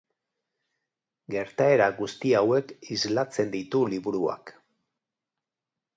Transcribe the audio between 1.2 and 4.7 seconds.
Gertaera guzti hauek islatzen ditu liburuak.